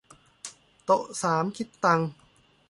[0.85, 2.09] โต๊ะสามคิดตังค์